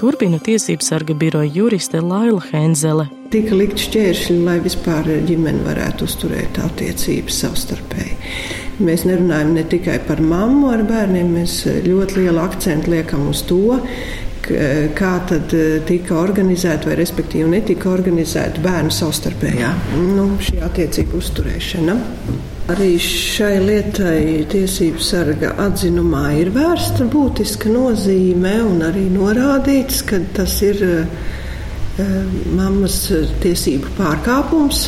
Turpina 0.00 0.40
tiesības 0.42 0.90
sarga 0.90 1.14
biroja 1.14 1.50
juriste 1.54 2.00
Laila 2.02 2.42
Henzele. 2.50 3.06
Tika 3.30 3.54
likt 3.54 3.78
šķēršļi, 3.78 4.38
lai 4.46 4.56
vispār 4.64 5.06
ģimene 5.28 5.62
varētu 5.66 6.08
uzturēt 6.08 6.58
attiecības 6.64 7.44
savstarpēji. 7.44 8.16
Mēs 8.80 9.04
nerunājam 9.04 9.52
ne 9.56 9.64
tikai 9.68 9.98
par 10.06 10.22
mammu 10.24 10.70
ar 10.72 10.86
bērniem, 10.88 11.34
mēs 11.36 11.60
ļoti 11.84 12.22
lielu 12.22 12.40
akcentu 12.40 12.94
liekam 12.94 13.28
uz 13.28 13.42
to, 13.48 13.76
kā 14.96 15.10
tad 15.28 15.52
eh, 15.54 15.80
tika 15.86 16.16
organizēta 16.18 16.88
vai 16.90 16.96
respektīvi 16.98 17.48
netika 17.52 17.90
organizēta 17.92 18.62
bērnu 18.64 18.92
savstarpējā 18.94 19.72
nu, 20.16 20.30
šī 20.42 20.60
attiecība 20.66 21.18
uzturēšana. 21.20 21.96
Arī 22.70 22.92
šai 23.02 23.56
lietai 23.64 24.46
tiesību 24.50 25.02
sarga 25.02 25.52
atzinumā 25.64 26.28
ir 26.38 26.52
vērsta 26.54 27.06
būtiska 27.10 27.70
nozīme 27.72 28.54
un 28.62 28.84
arī 28.86 29.08
norādīts, 29.10 30.04
ka 30.06 30.20
tas 30.36 30.54
ir 30.62 30.84
uh, 30.86 31.30
mammas 32.54 33.02
tiesību 33.42 33.96
pārkāpums 33.98 34.86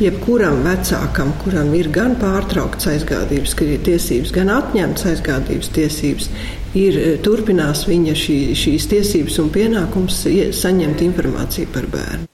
jebkuram 0.00 0.60
vecākam, 0.66 1.32
kuram 1.42 1.72
ir 1.76 1.88
gan 1.94 2.16
pārtraukts 2.20 2.88
aizgādības 2.92 3.56
tiesības, 3.56 4.32
gan 4.34 4.52
atņemts 4.52 5.06
aizgādības 5.12 5.72
tiesības, 5.76 6.28
ir 6.76 6.98
eh, 7.00 7.16
turpinās 7.24 7.86
viņa 7.88 8.16
šī, 8.20 8.38
šīs 8.58 8.88
tiesības 8.92 9.40
un 9.42 9.50
pienākums 9.54 10.22
saņemt 10.60 11.04
informāciju 11.08 11.72
par 11.72 11.88
bērnu. 11.92 12.28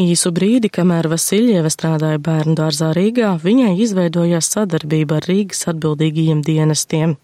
Īsu 0.00 0.30
brīdi, 0.32 0.70
kamēr 0.72 1.10
Vasiljeva 1.12 1.68
strādāja 1.68 2.16
bērnu 2.24 2.54
dārzā 2.56 2.94
Rīgā, 2.96 3.34
viņai 3.42 3.74
izveidojās 3.84 4.46
sadarbība 4.54 5.18
ar 5.18 5.26
Rīgas 5.28 5.66
atbildīgajiem 5.68 6.38
dienestiem. 6.46 7.18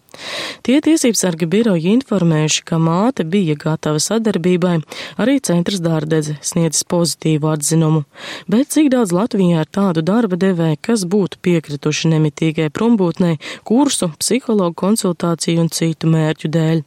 Tie 0.61 0.75
tiesības 0.85 1.23
sargi 1.23 1.47
biroji 1.49 1.95
informējuši, 1.95 2.61
ka 2.69 2.77
māte 2.77 3.25
bija 3.25 3.55
gatava 3.57 4.01
sadarbībai, 4.03 4.75
arī 5.17 5.39
centrs 5.49 5.81
dārdedze 5.81 6.35
sniedzis 6.45 6.85
pozitīvu 6.91 7.49
atzinumu, 7.49 8.03
bet 8.51 8.69
cik 8.75 8.91
daudz 8.93 9.15
Latvijā 9.15 9.63
ir 9.65 9.71
tādu 9.79 10.03
darba 10.05 10.37
devēju, 10.37 10.77
kas 10.89 11.07
būtu 11.09 11.41
piekrituši 11.47 12.13
nemitīgai 12.13 12.69
prombūtnei, 12.69 13.39
kursu, 13.65 14.11
psihologu 14.21 14.77
konsultāciju 14.83 15.65
un 15.65 15.73
citu 15.73 16.13
mērķu 16.13 16.53
dēļ. 16.53 16.85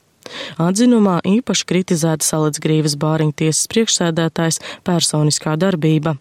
Atzinumā 0.61 1.19
īpaši 1.27 1.69
kritizēta 1.71 2.27
Salacgrīvas 2.27 2.97
bāriņtiesas 3.01 3.71
priekšsēdētājs 3.73 4.61
personiskā 4.87 5.57
darbība. 5.61 6.17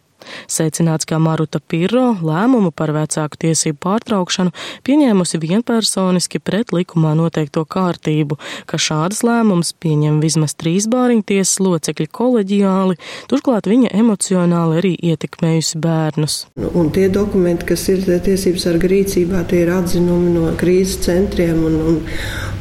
Secināts, 0.50 1.08
ka 1.10 1.20
Maruta 1.22 1.60
Pirro 1.60 2.16
lēmumu 2.24 2.72
par 2.76 2.94
vecāku 2.96 3.40
tiesību 3.46 3.80
pārtraukšanu 3.86 4.54
pieņēmusi 4.88 5.40
vienpersoniski 5.44 6.42
pret 6.44 6.74
likumā 6.76 7.16
noteikto 7.18 7.66
kārtību, 7.70 8.40
ka 8.70 8.80
šādas 8.82 9.22
lēmumus 9.28 9.74
pieņem 9.80 10.20
vismaz 10.24 10.56
trīs 10.60 10.90
bāriņtiesas 10.92 11.60
locekļi 11.64 12.08
koleģiāli, 12.20 13.00
turklāt 13.32 13.70
viņa 13.70 13.94
emocionāli 14.00 14.80
arī 14.82 14.94
ietekmējusi 15.12 15.82
bērnus. 15.84 16.40
Nu, 16.60 16.72
un 16.80 16.92
tie 16.96 17.08
dokumenti, 17.14 17.68
kas 17.74 17.88
ir 17.94 18.06
tiesības 18.06 18.68
sarga 18.68 18.90
rīcībā, 18.92 19.44
tie 19.50 19.64
ir 19.66 19.74
atzinumi 19.76 20.34
no 20.36 20.54
krīzes 20.60 21.04
centriem 21.06 21.62
un, 21.68 21.78
un, 21.92 22.00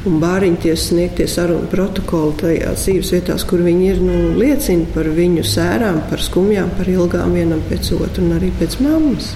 un 0.08 0.18
bāriņtiesas 0.22 0.90
sniegtie 0.92 1.28
sarunu 1.30 1.68
protokoli 1.70 2.36
tajās 2.42 2.84
dzīves 2.86 3.12
vietās, 3.16 3.44
kur 3.48 3.62
viņi 3.66 3.88
ir, 3.92 4.02
nu, 4.04 4.18
liecina 4.38 4.88
par 4.94 5.08
viņu 5.14 5.44
sērām, 5.46 6.02
par 6.10 6.22
skumjām, 6.22 6.70
par 6.78 6.90
ilgām 6.90 7.36
vienam 7.48 7.64
pēc 7.70 7.94
otra 7.96 8.24
un 8.24 8.34
arī 8.36 8.50
pēc 8.60 8.74
mammas. 8.84 9.32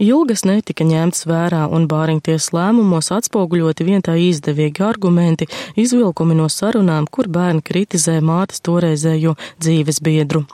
Ilgas 0.00 0.46
netika 0.48 0.80
ņemts 0.88 1.26
vērā 1.28 1.66
un 1.76 1.84
bāriņties 1.84 2.46
lēmumos 2.56 3.10
atspoguļoti 3.12 3.84
vien 3.84 4.00
tā 4.00 4.14
izdevīgi 4.16 4.80
argumenti, 4.80 5.44
izvilkumi 5.76 6.38
no 6.38 6.46
sarunām, 6.48 7.04
kur 7.04 7.28
bērni 7.28 7.60
kritizē 7.60 8.14
mātes 8.24 8.64
toreizējo 8.64 9.34
dzīves 9.60 10.00
biedru. 10.00 10.46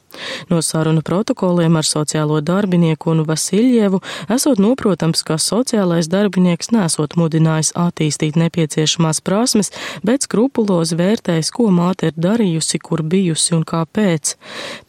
No 0.50 0.58
sarunu 0.64 1.02
protokoliem 1.04 1.76
ar 1.78 1.86
sociālo 1.86 2.40
darbinieku 2.40 3.12
un 3.12 3.22
Vasiljevu 3.28 4.00
esot 4.32 4.58
noprotams, 4.58 5.22
ka 5.22 5.36
sociālais 5.38 6.08
darbinieks 6.10 6.72
nesot 6.74 7.14
mudinājis 7.20 7.74
attīstīt 7.78 8.38
nepieciešamās 8.40 9.20
prasmes, 9.22 9.70
bet 10.02 10.26
skrupulozi 10.26 10.98
vērtējis, 10.98 11.52
ko 11.54 11.68
māte 11.70 12.10
ir 12.10 12.18
darījusi, 12.18 12.80
kur 12.82 13.04
bijusi 13.04 13.54
un 13.54 13.62
kāpēc. 13.68 14.34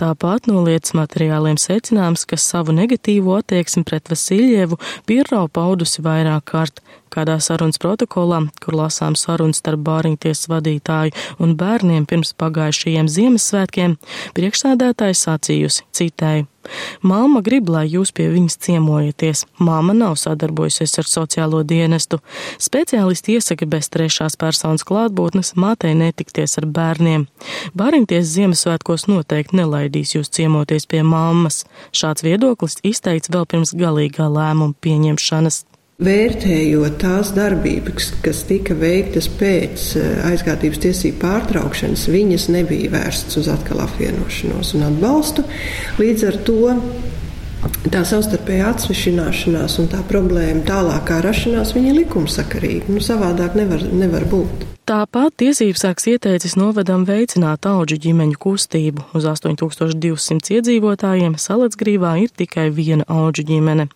Tāpat 0.01 0.49
no 0.49 0.63
lietas 0.65 0.95
materiāliem 0.97 1.59
secināms, 1.61 2.25
ka 2.25 2.39
savu 2.41 2.73
negatīvo 2.73 3.35
attieksmi 3.37 3.83
pret 3.85 4.07
Vasiljevu 4.09 4.46
Pirro 5.07 5.45
paudusi 5.53 6.03
vairāk 6.05 6.47
kārt 6.51 6.81
kādā 7.13 7.37
sarunas 7.43 7.79
protokolā, 7.81 8.43
kur 8.63 8.77
lasām 8.77 9.15
sarunas 9.19 9.61
starp 9.61 9.83
bāriņtiesas 9.87 10.49
vadītāju 10.51 11.15
un 11.43 11.55
bērniem 11.59 12.05
pirms 12.09 12.33
pagājušajiem 12.41 13.09
Ziemassvētkiem, 13.11 13.97
priekšsēdētājs 14.37 15.25
sacījusi, 15.27 15.87
citēju. 15.95 16.47
Māma 17.05 17.41
grib, 17.45 17.69
lai 17.71 17.85
jūs 17.89 18.11
pie 18.15 18.27
viņas 18.33 18.57
ciemojaties. 18.65 19.45
Māma 19.59 19.95
nav 19.97 20.17
sadarbojusies 20.19 20.97
ar 21.01 21.09
sociālo 21.09 21.63
dienestu. 21.67 22.19
Speciālisti 22.61 23.37
iesaka 23.37 23.67
bez 23.69 23.91
trešās 23.93 24.37
personas 24.39 24.85
klātbūtnes 24.87 25.53
mātei 25.59 25.93
netikties 25.97 26.57
ar 26.61 26.67
bērniem. 26.67 27.27
Bāriņties 27.77 28.33
Ziemassvētkos 28.33 29.07
noteikti 29.11 29.61
nelaidīs 29.61 30.15
jūs 30.17 30.33
ciemoties 30.33 30.89
pie 30.89 31.03
mammas. 31.03 31.63
Šāds 31.95 32.25
viedoklis 32.25 32.79
izteikts 32.83 33.33
vēl 33.33 33.47
pirms 33.49 33.75
galīgā 33.77 34.29
lēmuma 34.31 34.75
pieņemšanas. 34.81 35.63
Vērtējot 35.97 36.99
tās 37.01 37.31
darbības, 37.33 38.11
kas 38.21 38.43
tika 38.45 38.75
veiktas 38.77 39.25
pēc 39.33 39.85
eh, 39.97 40.19
aizgādības 40.29 40.83
tiesību 40.83 41.17
pārtraukšanas, 41.23 42.03
viņas 42.13 42.45
nebija 42.53 42.91
vērstas 42.93 43.39
uz 43.41 43.49
atkal 43.49 43.81
apvienošanos 43.81 44.75
un 44.77 44.85
atbalstu. 44.91 45.47
Līdz 45.97 46.27
ar 46.29 46.37
to 46.45 46.75
tā 47.91 48.03
savstarpēja 48.07 48.71
atsvešināšanās 48.73 49.77
un 49.81 49.91
tā 49.91 49.99
problēma 50.09 50.65
tālākā 50.67 51.19
rašanās 51.25 51.73
viņa 51.75 51.91
ir 51.91 52.01
likumsakarīga. 52.03 52.93
Nu, 52.93 53.03
savādāk 53.03 53.57
nevar, 53.59 53.83
nevar 53.91 54.27
būt. 54.29 54.65
Tāpat 54.87 55.33
tiesības 55.41 55.81
sāks 55.83 56.05
ieteicis 56.07 56.53
novadam 56.55 57.01
veicināt 57.07 57.67
auģu 57.67 57.97
ģimeņu 58.05 58.37
kustību. 58.39 59.09
Uz 59.19 59.25
8200 59.27 60.53
iedzīvotājiem 60.55 61.35
Salacgrīvā 61.35 62.13
ir 62.23 62.31
tikai 62.31 62.69
viena 62.71 63.03
auģu 63.11 63.43
ģimene. 63.49 63.89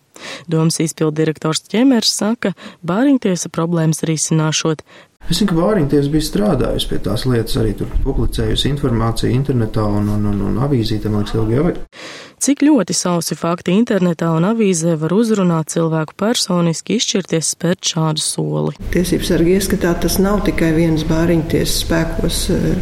Domas 0.52 0.76
izpildirektors 0.84 1.64
Ķemers 1.72 2.12
saka, 2.12 2.52
bāriņtiesa 2.84 3.48
problēmas 3.54 4.04
risināšot. 4.04 4.84
Es 5.30 5.38
zinu, 5.38 5.52
ka 5.52 5.58
Vāriņties 5.60 6.08
bija 6.12 6.26
strādājusi 6.26 6.88
pie 6.90 6.98
tās 7.06 7.24
lietas, 7.30 7.54
arī 7.60 7.76
tur 7.78 7.90
publicējusi 8.02 8.72
informāciju 8.72 9.30
internetā 9.32 9.84
un, 9.86 10.08
un, 10.16 10.24
un, 10.32 10.40
un 10.48 10.60
avīzītē, 10.66 11.12
man 11.12 11.22
liekas, 11.22 11.36
ilgi 11.38 11.56
jau 11.56 11.66
ir. 11.70 11.78
Cik 12.42 12.64
ļoti 12.66 12.94
sausi 12.96 13.36
fakti 13.38 13.70
internetā 13.78 14.32
un 14.34 14.42
avīzē 14.48 14.96
var 14.98 15.12
uzrunāt 15.14 15.70
cilvēku 15.76 16.16
personiski 16.18 16.96
izšķirties 16.98 17.52
spērt 17.54 17.86
šādu 17.92 18.24
soli? 18.24 18.72
Tiesības 18.90 19.30
sargi 19.30 19.52
ieskatā 19.60 19.92
tas 20.02 20.16
nav 20.18 20.40
tikai 20.48 20.72
viens 20.74 21.04
bāriņtiesas 21.06 21.84
spēkos. 21.84 22.40
Uh, 22.50 22.80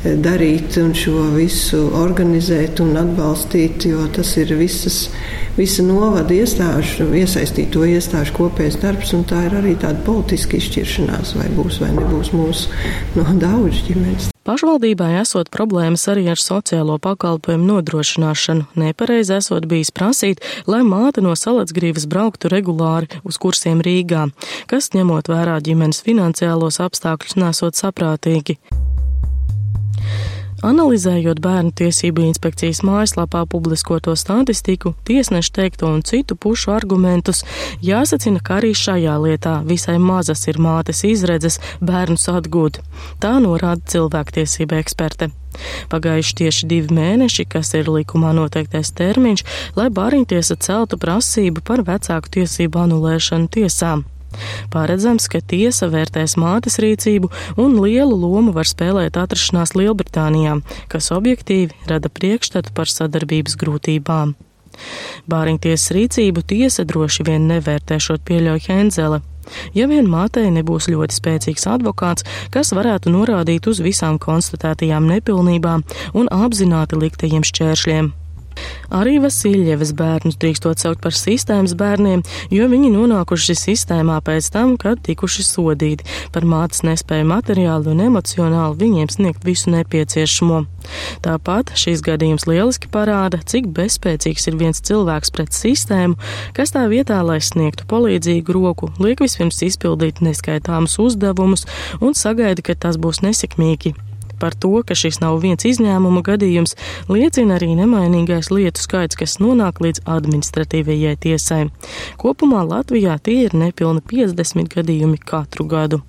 darīt 0.00 0.78
un 0.80 0.94
šo 0.96 1.26
visu 1.34 1.80
organizēt 2.00 2.80
un 2.80 2.96
atbalstīt, 2.96 3.84
jo 3.90 4.06
tas 4.16 4.32
ir 4.40 4.54
visas, 4.56 5.10
visa 5.58 5.84
novada 5.84 6.32
iestāžu, 6.34 7.10
iesaistīto 7.20 7.84
iestāžu 7.84 8.34
kopējs 8.38 8.80
darbs, 8.80 9.12
un 9.14 9.26
tā 9.28 9.44
ir 9.50 9.58
arī 9.60 9.76
tāda 9.76 10.00
politiska 10.06 10.56
izšķiršanās, 10.56 11.36
vai 11.36 11.50
būs 11.54 11.82
vai 11.84 11.92
nebūs 12.00 12.32
mūsu 12.32 12.72
no 13.20 13.28
daudz 13.44 13.84
ģimenes. 13.90 14.32
Pašvaldībai 14.50 15.12
esot 15.20 15.46
problēmas 15.54 16.08
arī 16.10 16.24
ar 16.32 16.40
sociālo 16.42 16.96
pakalpojumu 16.98 17.68
nodrošināšanu. 17.68 18.64
Nepareizi 18.82 19.36
esot 19.36 19.68
bijis 19.70 19.92
prasīt, 19.94 20.42
lai 20.66 20.80
māte 20.82 21.22
no 21.22 21.36
Salacgrīvas 21.38 22.08
brauktu 22.10 22.50
regulāri 22.50 23.06
uz 23.22 23.38
kursiem 23.38 23.78
Rīgā, 23.86 24.26
kas 24.66 24.90
ņemot 24.96 25.30
vērā 25.30 25.60
ģimenes 25.62 26.02
finansiālos 26.02 26.82
apstākļus 26.82 27.38
nesot 27.38 27.78
saprātīgi. 27.78 28.58
Analizējot 30.60 31.38
bērnu 31.40 31.72
tiesību 31.72 32.26
inspekcijas 32.26 32.82
mājaslapā 32.84 33.46
publiskoto 33.48 34.12
statistiku, 34.12 34.92
tiesnešu 35.08 35.54
teikto 35.56 35.88
un 35.88 36.02
citu 36.04 36.36
pušu 36.36 36.74
argumentus, 36.74 37.40
jāsacina, 37.80 38.42
ka 38.44 38.58
arī 38.58 38.74
šajā 38.76 39.14
lietā 39.24 39.54
visai 39.64 39.96
mazas 39.96 40.44
ir 40.52 40.60
mātes 40.60 41.00
izredzes 41.08 41.56
bērnus 41.80 42.28
atgūt. 42.28 42.82
Tā 43.24 43.38
norāda 43.40 43.88
cilvēktiesība 43.94 44.82
eksperte. 44.84 45.30
Pagājuši 45.92 46.38
tieši 46.42 46.68
divi 46.68 46.94
mēneši, 47.00 47.48
kas 47.48 47.72
ir 47.80 47.88
likumā 47.88 48.34
noteiktais 48.36 48.92
termiņš, 49.00 49.46
lai 49.80 49.88
bāriņtiesa 49.88 50.60
celtu 50.60 51.00
prasību 51.00 51.64
par 51.64 51.86
vecāku 51.88 52.36
tiesību 52.36 52.84
anulēšanu 52.84 53.48
tiesām. 53.56 54.04
Paredzams, 54.72 55.26
ka 55.30 55.40
tiesa 55.40 55.88
vērtēs 55.90 56.36
mātes 56.40 56.78
rīcību 56.82 57.30
un 57.60 57.78
lielu 57.82 58.16
lomu 58.16 58.54
var 58.56 58.68
spēlēt 58.68 59.18
atrašanās 59.20 59.74
Lielbritānijā, 59.78 60.60
kas 60.92 61.10
objektīvi 61.16 61.90
rada 61.90 62.12
priekšstatu 62.12 62.74
par 62.76 62.90
sadarbības 62.90 63.58
grūtībām. 63.60 64.36
Bāriņtiesas 65.30 65.92
rīcību 65.96 66.44
tiesa 66.52 66.86
droši 66.88 67.26
vien 67.28 67.48
nevērtēšot 67.50 68.24
pieļauj 68.28 68.64
Henzele. 68.68 69.20
Ja 69.74 69.88
vien 69.90 70.06
mātei 70.10 70.46
nebūs 70.52 70.86
ļoti 70.92 71.16
spēcīgs 71.16 71.66
advokāts, 71.72 72.26
kas 72.54 72.72
varētu 72.76 73.12
norādīt 73.14 73.66
uz 73.70 73.82
visām 73.82 74.20
konstatētajām 74.22 75.08
nepilnībām 75.10 75.84
un 76.14 76.30
apzināti 76.30 77.00
liktajiem 77.00 77.46
šķēršļiem. 77.50 78.12
Arī 78.90 79.18
Vasiljevas 79.22 79.92
bērnus 79.94 80.38
drīkstot 80.42 80.82
saukt 80.82 81.02
par 81.04 81.14
sistēmas 81.14 81.76
bērniem, 81.78 82.24
jo 82.50 82.66
viņi 82.70 82.90
nonākuši 82.94 83.54
sistēmā 83.58 84.18
pēc 84.26 84.50
tam, 84.54 84.74
kad 84.80 84.98
tikuši 85.06 85.46
sodīti 85.46 86.06
par 86.34 86.46
mātes 86.48 86.82
nespēju 86.86 87.28
materiāli 87.30 87.92
un 87.92 88.02
emocionāli 88.08 88.80
viņiem 88.82 89.12
sniegt 89.14 89.46
visu 89.46 89.70
nepieciešamo. 89.76 90.64
Tāpat 91.22 91.74
šīs 91.78 92.02
gadījums 92.06 92.48
lieliski 92.50 92.90
parāda, 92.90 93.38
cik 93.46 93.70
bezspēcīgs 93.76 94.50
ir 94.50 94.58
viens 94.60 94.82
cilvēks 94.82 95.34
pret 95.36 95.54
sistēmu, 95.54 96.18
kas 96.56 96.74
tā 96.74 96.86
vietā, 96.90 97.22
lai 97.26 97.38
sniegtu 97.44 97.86
palīdzīgu 97.90 98.58
roku, 98.58 98.90
liek 98.98 99.22
vispirms 99.22 99.62
izpildīt 99.70 100.24
neskaitāmus 100.24 100.98
uzdevumus 101.02 101.68
un 102.00 102.18
sagaida, 102.18 102.64
ka 102.64 102.74
tas 102.74 102.98
būs 102.98 103.22
nesekmīgi. 103.26 103.94
Par 104.40 104.56
to, 104.56 104.72
ka 104.86 104.96
šis 104.96 105.20
nav 105.20 105.38
viens 105.44 105.66
izņēmuma 105.68 106.22
gadījums, 106.26 106.76
liecina 107.12 107.58
arī 107.58 107.74
nemainīgais 107.78 108.50
lietu 108.54 108.82
skaits, 108.82 109.18
kas 109.20 109.38
nonāk 109.42 109.82
līdz 109.84 110.06
administratīvajai 110.08 111.16
tiesai. 111.26 111.66
Kopumā 112.20 112.64
Latvijā 112.66 113.18
tie 113.22 113.44
ir 113.46 113.56
nepilni 113.56 114.00
50 114.00 114.72
gadījumi 114.74 115.20
katru 115.20 115.68
gadu. 115.68 116.00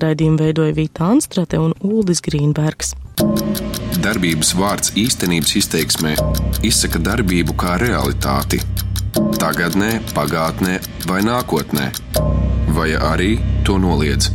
Raidījumu 0.00 0.40
veidoja 0.40 0.74
Vita 0.76 1.10
Anstrate 1.12 1.60
un 1.60 1.74
Uldis 1.84 2.22
Grīnbergs. 2.24 2.94
Darbības 4.00 4.54
vārds 4.56 4.94
īstenības 4.96 5.56
izteiksmē 5.60 6.14
izsaka 6.64 7.00
darbību 7.04 7.56
kā 7.60 7.76
realitāti. 7.82 8.62
Tagatnē, 9.40 9.98
pagātnē 10.16 10.78
vai 11.10 11.20
nākotnē, 11.26 11.90
vai 12.76 12.92
arī 12.96 13.34
to 13.66 13.76
noliedz. 13.82 14.30